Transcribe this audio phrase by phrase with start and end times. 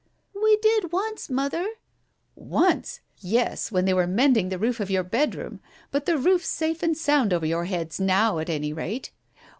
[0.33, 1.73] "We did once, Mother!""
[2.35, 3.71] Once I Yes!
[3.71, 5.59] when they were mending the roof of your bedroom;
[5.91, 9.11] but the roof's safe and sound over your heads now, at any rate.